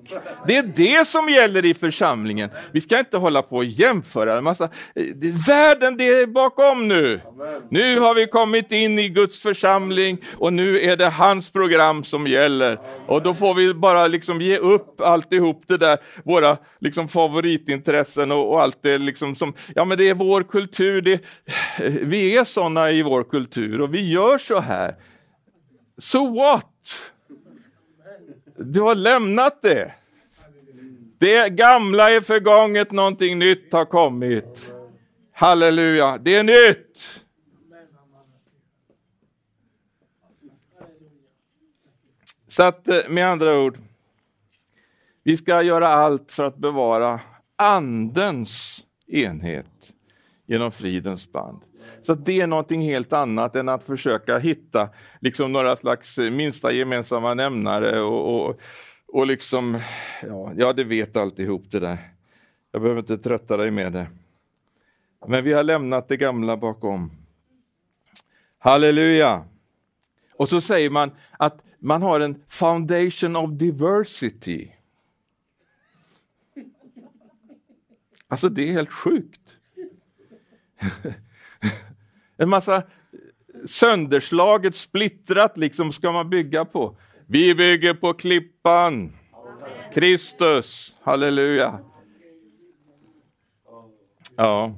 [0.47, 2.51] Det är det som gäller i församlingen.
[2.73, 4.69] Vi ska inte hålla på och jämföra en massa,
[5.49, 7.21] världen det är bakom nu.
[7.71, 12.27] Nu har vi kommit in i Guds församling och nu är det hans program som
[12.27, 12.79] gäller.
[13.07, 18.53] Och då får vi bara liksom ge upp alltihop det där, våra liksom favoritintressen och,
[18.53, 22.45] och allt det liksom som, ja men det är vår kultur, det, eh, vi är
[22.45, 24.95] sådana i vår kultur och vi gör så här.
[25.99, 27.13] So what?
[28.59, 29.93] Du har lämnat det.
[31.19, 34.73] Det gamla är förgånget, någonting nytt har kommit.
[35.33, 37.23] Halleluja, det är nytt!
[42.49, 43.79] Så att eh, med andra ord,
[45.27, 47.21] vi ska göra allt för att bevara
[47.57, 49.93] andens enhet
[50.47, 51.63] genom fridens band.
[52.03, 54.89] Så det är någonting helt annat än att försöka hitta
[55.21, 58.61] liksom några slags minsta gemensamma nämnare och, och,
[59.07, 59.81] och liksom,
[60.23, 61.99] ja, ja, det vet alltihop det där.
[62.73, 64.07] Jag behöver inte trötta dig med det.
[65.27, 67.11] Men vi har lämnat det gamla bakom.
[68.59, 69.45] Halleluja!
[70.37, 74.69] Och så säger man att man har en foundation of diversity.
[78.29, 79.41] Alltså det är helt sjukt.
[82.37, 82.83] en massa
[83.67, 86.97] sönderslaget, splittrat liksom ska man bygga på.
[87.27, 89.13] Vi bygger på klippan.
[89.95, 91.79] Kristus, halleluja.
[94.37, 94.75] Ja.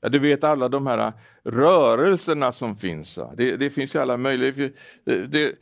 [0.00, 1.12] ja, du vet alla de här
[1.44, 3.18] rörelserna som finns.
[3.36, 4.70] Det, det finns ju alla möjliga.
[5.04, 5.54] Det, det,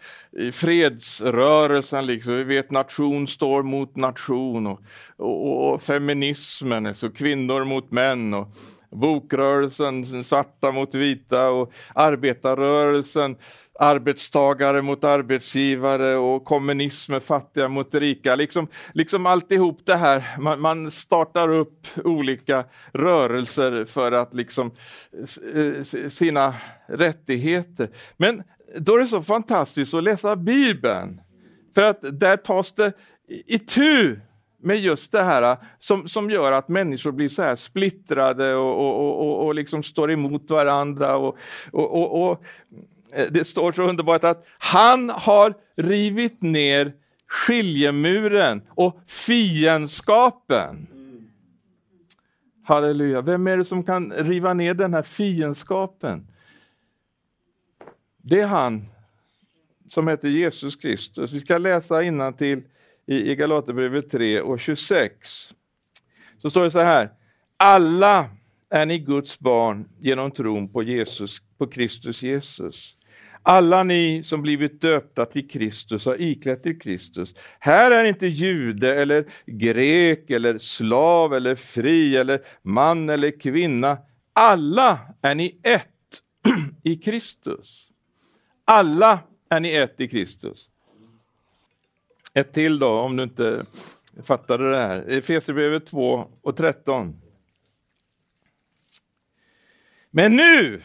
[0.53, 4.81] fredsrörelsen, liksom, vi vet nation står mot nation och,
[5.17, 8.35] och, och feminismen, alltså kvinnor mot män.
[8.35, 8.49] och
[8.91, 13.37] Bokrörelsen, svarta mot vita och arbetarrörelsen,
[13.83, 18.37] arbetstagare mot arbetsgivare och kommunism, fattiga mot rika.
[18.37, 24.71] Liksom, liksom alltihop det här, man, man startar upp olika rörelser för att liksom
[26.11, 26.55] sina
[26.87, 27.89] rättigheter.
[28.17, 28.43] Men
[28.79, 31.21] då är det så fantastiskt att läsa Bibeln.
[31.75, 32.93] För att där tas det
[33.47, 34.17] itu
[34.63, 38.75] med just det här ah, som, som gör att människor blir så här splittrade och,
[38.79, 41.17] och, och, och liksom står emot varandra.
[41.17, 41.37] Och,
[41.73, 42.45] och, och,
[43.13, 46.93] Eh, det står så underbart att han har rivit ner
[47.27, 50.87] skiljemuren och fiendskapen.
[52.65, 53.21] Halleluja.
[53.21, 56.27] Vem är det som kan riva ner den här fiendskapen?
[58.17, 58.87] Det är han
[59.89, 61.33] som heter Jesus Kristus.
[61.33, 62.63] Vi ska läsa till
[63.07, 65.55] i, i Galaterbrevet 3 och 26.
[66.39, 67.11] Så står det så här.
[67.57, 68.29] Alla
[68.71, 72.97] är ni Guds barn genom tron på, Jesus, på Kristus Jesus.
[73.43, 77.35] Alla ni som blivit döpta till Kristus har iklätt er Kristus.
[77.59, 83.99] Här är inte jude eller grek eller slav eller fri eller man eller kvinna.
[84.33, 85.89] Alla är ni ett
[86.83, 87.89] i Kristus.
[88.65, 90.71] Alla är ni ett i Kristus.
[92.35, 93.67] Ett till då, om du inte
[94.23, 95.05] fattade det här.
[95.09, 97.21] Efesierbrevet 2 och 13.
[100.11, 100.83] Men nu,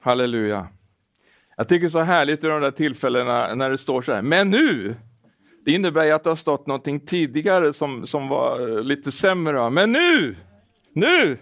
[0.00, 0.68] halleluja.
[1.58, 4.96] Jag tycker så härligt i de där tillfällena när det står så här, men nu.
[5.64, 9.70] Det innebär ju att det har stått någonting tidigare som, som var lite sämre.
[9.70, 10.36] Men nu,
[10.92, 11.38] nu,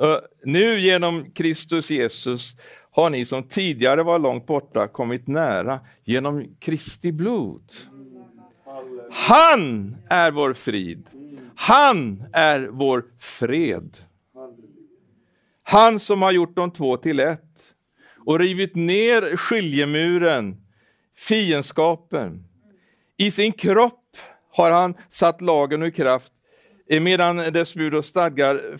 [0.00, 2.50] uh, nu genom Kristus Jesus
[2.90, 7.72] har ni som tidigare var långt borta kommit nära genom Kristi blod.
[9.12, 11.08] Han är vår frid.
[11.54, 13.96] Han är vår fred.
[15.62, 17.49] Han som har gjort de två till ett
[18.24, 20.56] och rivit ner skiljemuren,
[21.16, 22.44] fiendskapen.
[23.16, 24.16] I sin kropp
[24.50, 26.32] har han satt lagen ur kraft
[26.88, 28.76] eh, medan dess bud och stadgar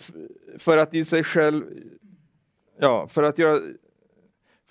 [0.59, 1.63] för att i sig själv
[2.79, 3.59] ja, för att göra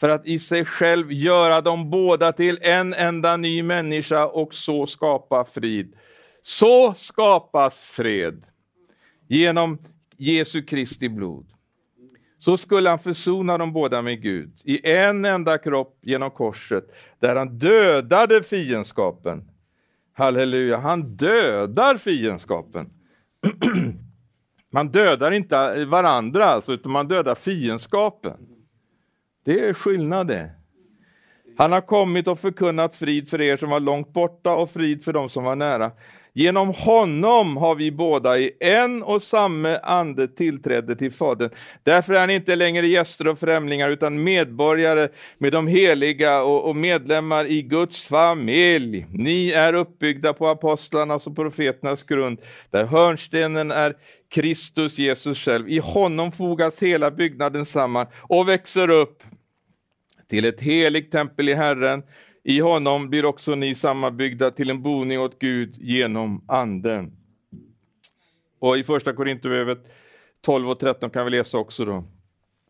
[0.00, 4.86] för att i sig själv göra dem båda till en enda ny människa och så
[4.86, 5.96] skapa frid.
[6.42, 8.46] Så skapas fred
[9.28, 9.78] genom
[10.16, 11.46] Jesu Kristi blod.
[12.40, 16.84] Så skulle han försona dem båda med Gud i en enda kropp genom korset,
[17.18, 19.50] där han dödade fiendskapen.
[20.12, 22.90] Halleluja, han dödar fiendskapen.
[24.72, 28.46] man dödar inte varandra, alltså, utan man dödar fiendskapen.
[29.44, 30.50] Det är skillnad det.
[31.58, 35.12] Han har kommit och förkunnat frid för er som var långt borta och frid för
[35.12, 35.90] dem som var nära.
[36.32, 41.50] Genom honom har vi båda i en och samma ande tillträde till Fadern.
[41.82, 45.08] Därför är han inte längre gäster och främlingar utan medborgare
[45.38, 49.06] med de heliga och, och medlemmar i Guds familj.
[49.10, 53.94] Ni är uppbyggda på apostlarnas och profeternas grund, där hörnstenen är
[54.28, 55.68] Kristus Jesus själv.
[55.68, 59.22] I honom fogas hela byggnaden samman och växer upp
[60.28, 62.02] till ett heligt tempel i Herren
[62.42, 67.12] i honom blir också ni sammanbyggda till en boning åt Gud genom anden.
[68.58, 69.78] Och i första Korinthierbrevet
[70.40, 72.04] 12 och 13 kan vi läsa också då.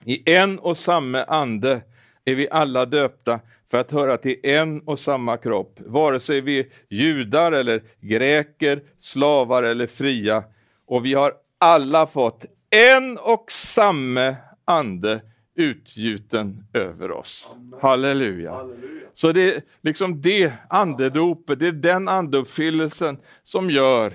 [0.04, 1.82] I en och samma ande
[2.24, 3.40] är vi alla döpta
[3.70, 8.82] för att höra till en och samma kropp, vare sig vi är judar eller greker,
[8.98, 10.44] slavar eller fria.
[10.86, 15.20] Och vi har alla fått en och samma ande
[15.60, 17.56] utgjuten över oss.
[17.80, 18.52] Halleluja.
[18.52, 19.06] Halleluja.
[19.14, 24.12] Så det är liksom det andedopet, det är den andeuppfyllelsen som gör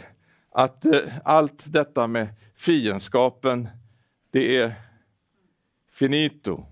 [0.52, 3.70] att eh, allt detta med fiendskapen,
[4.32, 4.74] det är
[5.92, 6.66] finito.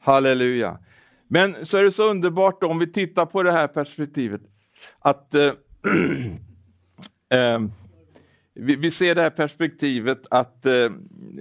[0.00, 0.78] Halleluja.
[1.28, 4.40] Men så är det så underbart då, om vi tittar på det här perspektivet
[4.98, 5.52] att eh,
[7.38, 7.60] eh,
[8.60, 10.90] vi, vi, ser det här perspektivet att eh,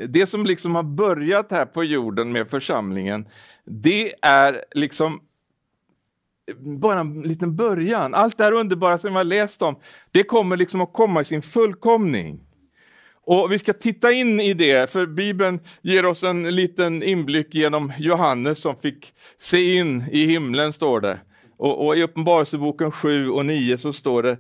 [0.07, 3.28] det som liksom har börjat här på jorden med församlingen,
[3.65, 5.22] det är liksom
[6.49, 8.13] eh, bara en liten början.
[8.13, 9.76] Allt det här underbara som vi har läst om,
[10.11, 12.39] det kommer liksom att komma i sin fullkomning.
[13.22, 17.93] Och vi ska titta in i det, för Bibeln ger oss en liten inblick genom
[17.97, 21.20] Johannes som fick se in i himlen, står det.
[21.57, 24.38] Och, och i Uppenbarelseboken 7 och 9 så står det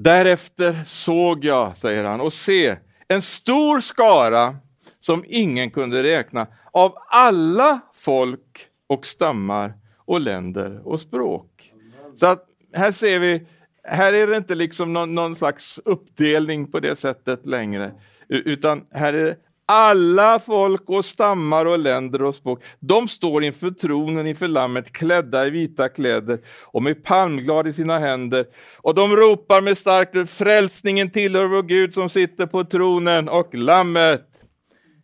[0.00, 2.76] Därefter såg jag, säger han, och se
[3.08, 4.56] en stor skara
[5.00, 11.72] som ingen kunde räkna av alla folk och stammar och länder och språk.
[12.16, 13.46] Så att här ser vi,
[13.82, 17.92] här är det inte liksom någon, någon slags uppdelning på det sättet längre,
[18.28, 19.36] utan här är det
[19.68, 25.46] alla folk och stammar och länder och språk, de står inför tronen inför lammet klädda
[25.46, 28.46] i vita kläder och med palmglad i sina händer.
[28.76, 34.24] Och de ropar med starkt frälsningen tillhör vår Gud som sitter på tronen och lammet.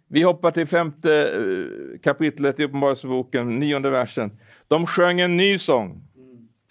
[0.08, 4.30] Vi hoppar till femte eh, kapitlet i Uppenbarelseboken, nionde versen.
[4.68, 6.02] De sjöng en ny sång.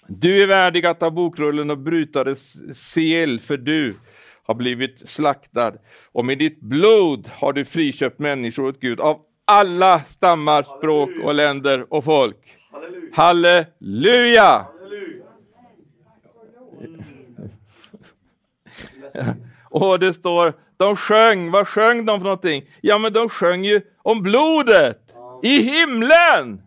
[0.07, 3.95] Du är värdig att ta bokrullen och bryta dess sel, för du
[4.43, 5.73] har blivit slaktad
[6.11, 11.33] och med ditt blod har du friköpt människor åt Gud av alla stammar, språk och
[11.33, 12.37] länder och folk.
[13.13, 13.71] Halleluja!
[13.93, 14.65] Halleluja.
[19.69, 22.63] Och det står, de sjöng, vad sjöng de för någonting?
[22.81, 26.61] Ja men de sjöng ju om blodet i himlen!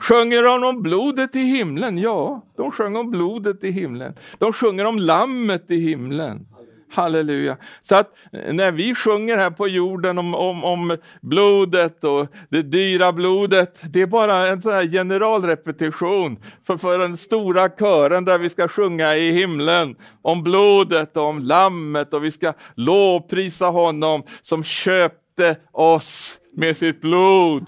[0.00, 1.98] Sjunger de om blodet i himlen?
[1.98, 4.14] Ja, de sjöng om blodet i himlen.
[4.38, 6.46] De sjunger om lammet i himlen.
[6.90, 7.56] Halleluja.
[7.82, 12.62] Så att eh, när vi sjunger här på jorden om, om, om blodet och det
[12.62, 18.38] dyra blodet, det är bara en sån här generalrepetition för, för den stora kören där
[18.38, 24.22] vi ska sjunga i himlen om blodet och om lammet och vi ska lovprisa honom
[24.42, 27.66] som köpte oss med sitt blod.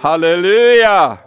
[0.00, 1.18] Halleluja!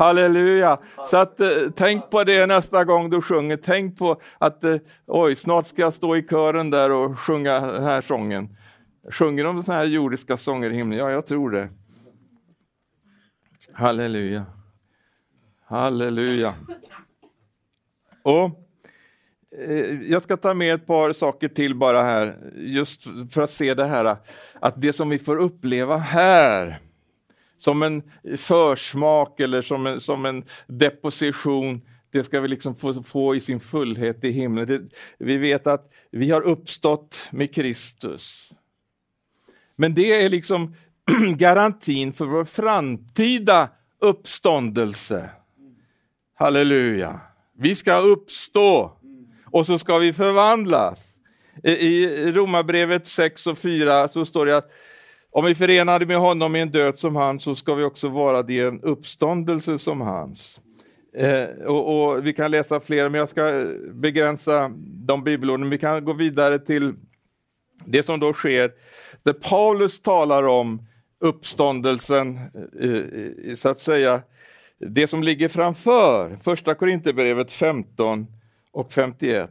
[0.00, 0.78] Halleluja!
[1.06, 3.56] Så att, eh, tänk på det nästa gång du sjunger.
[3.56, 4.76] Tänk på att eh,
[5.06, 8.56] oj, snart ska jag stå i kören där och sjunga den här sången.
[9.10, 10.98] Sjunger de sådana här jordiska sånger i himlen?
[10.98, 11.68] Ja, jag tror det.
[13.72, 14.46] Halleluja.
[15.64, 16.54] Halleluja.
[18.22, 18.50] Och
[19.58, 23.74] eh, jag ska ta med ett par saker till bara här, just för att se
[23.74, 24.16] det här
[24.60, 26.80] att det som vi får uppleva här
[27.60, 28.02] som en
[28.36, 31.82] försmak eller som en, som en deposition.
[32.10, 34.66] Det ska vi liksom få, få i sin fullhet i himlen.
[34.66, 34.80] Det,
[35.18, 38.52] vi vet att vi har uppstått med Kristus.
[39.76, 40.74] Men det är liksom
[41.36, 45.30] garantin för vår framtida uppståndelse.
[46.34, 47.20] Halleluja.
[47.58, 48.96] Vi ska uppstå
[49.44, 51.16] och så ska vi förvandlas.
[51.62, 54.70] I Romarbrevet 6 och 4 så står det att
[55.30, 58.42] om vi förenade med honom i en död som hans så ska vi också vara
[58.42, 60.60] det i en uppståndelse som hans.
[61.16, 65.70] Eh, och, och, Vi kan läsa fler, men jag ska begränsa de bibelorden.
[65.70, 66.94] Vi kan gå vidare till
[67.84, 68.72] det som då sker,
[69.22, 70.86] där Paulus talar om
[71.20, 72.36] uppståndelsen,
[72.80, 74.22] eh, så att säga,
[74.78, 76.38] det som ligger framför.
[76.42, 78.26] Första Korinthierbrevet 15
[78.72, 79.50] och 51.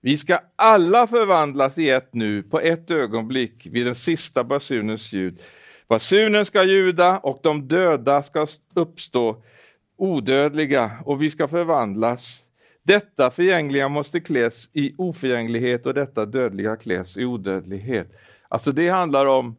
[0.00, 5.42] Vi ska alla förvandlas i ett nu, på ett ögonblick, vid den sista basunens ljud.
[5.88, 9.42] Basunen ska ljuda och de döda ska uppstå
[9.96, 12.42] odödliga och vi ska förvandlas.
[12.82, 18.12] Detta förgängliga måste kläs i oförgänglighet och detta dödliga kläs i odödlighet.
[18.48, 19.56] Alltså det handlar om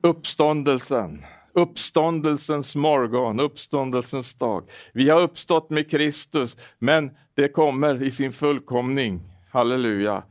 [0.00, 1.24] uppståndelsen,
[1.54, 4.64] uppståndelsens morgon, uppståndelsens dag.
[4.92, 9.20] Vi har uppstått med Kristus, men det kommer i sin fullkomning.
[9.50, 10.22] Halleluja.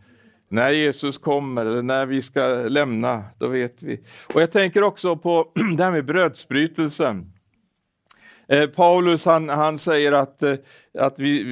[0.49, 3.99] När Jesus kommer eller när vi ska lämna, då vet vi.
[4.33, 7.31] Och jag tänker också på det här med brödsbrytelsen.
[8.47, 10.55] Eh, Paulus han, han säger att, eh,
[10.99, 11.43] att vi,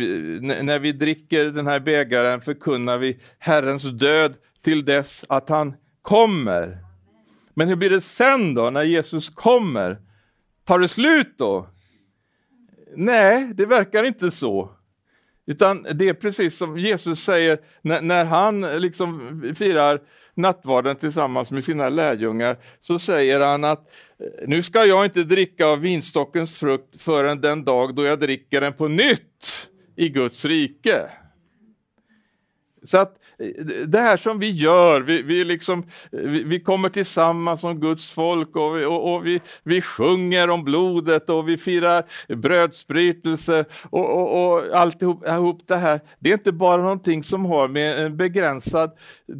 [0.41, 6.88] när vi dricker den här bägaren förkunnar vi Herrens död till dess att han kommer.
[7.59, 9.97] Men hur blir det sen då, när Jesus kommer?
[10.65, 11.67] Tar det slut då?
[12.95, 14.71] Nej, det verkar inte så.
[15.45, 20.01] Utan det är precis som Jesus säger när, när han liksom firar
[20.33, 23.91] nattvarden tillsammans med sina lärjungar så säger han att
[24.47, 28.73] nu ska jag inte dricka av vinstockens frukt förrän den dag då jag dricker den
[28.73, 31.09] på nytt i Guds rike.
[32.83, 33.19] Så att
[33.87, 38.55] det här som vi gör, vi, vi, liksom, vi, vi kommer tillsammans som Guds folk
[38.55, 42.03] och, vi, och, och, vi, vi sjunger om blodet och vi firar
[42.35, 46.01] brödsbrytelse och, och, och alltihop alltihop det här.
[46.19, 48.91] Det är inte bara någonting som har med en begränsad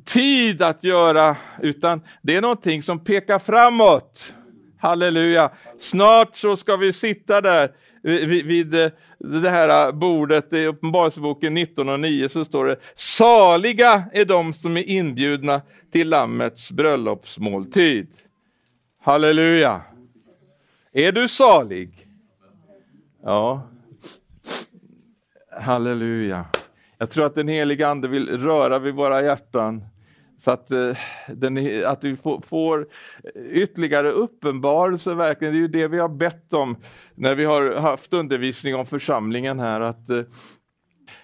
[0.05, 4.33] tid att göra, utan det är någonting som pekar framåt.
[4.79, 5.51] Halleluja!
[5.79, 7.71] Snart så ska vi sitta där
[8.01, 14.03] vid, vid det här eh, bordet i Uppenbarelseboken 19 och 9 så står det Saliga
[14.13, 15.61] är de som är inbjudna
[15.91, 18.07] till Lammets bröllopsmåltid.
[19.01, 19.81] Halleluja!
[20.93, 22.07] Är du salig?
[23.23, 23.69] Ja.
[25.61, 26.45] Halleluja.
[26.97, 29.85] Jag tror att den heliga Ande vill röra vid våra hjärtan
[30.39, 32.87] så att, eh, den, att vi får, får
[33.51, 35.53] ytterligare uppenbarelse, verkligen.
[35.53, 36.75] Det är ju det vi har bett om
[37.15, 39.81] när vi har haft undervisning om församlingen här.
[39.81, 40.21] att eh,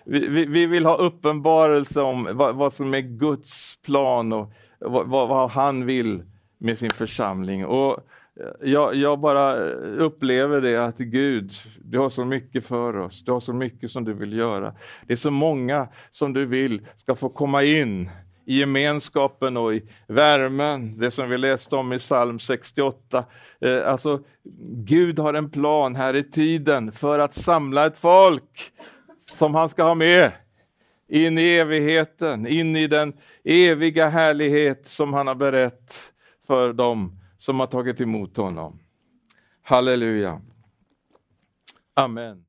[0.06, 5.08] vi, vi, vi vill ha uppenbarelse om vad, vad, som är Guds plan och vad,
[5.08, 6.24] vad, han vill
[6.58, 7.66] med sin församling.
[7.66, 7.92] Och
[8.40, 11.52] eh, jag, jag, bara upplever det att Gud,
[11.84, 13.26] du har så mycket för oss.
[13.26, 14.74] Du har så mycket som du vill göra.
[15.08, 18.10] Det är så många som du vill ska få komma in
[18.46, 23.26] i gemenskapen och i värmen, det som vi läste om i psalm 68.
[23.62, 24.24] Eh, alltså,
[24.72, 28.72] Gud har en plan här i tiden för att samla ett folk
[29.22, 30.32] som han ska ha med
[31.08, 35.94] in i evigheten, in i den eviga härlighet som han har berett
[36.48, 38.80] för dem som har tagit emot honom.
[39.62, 40.42] Halleluja.
[41.94, 42.45] Amen.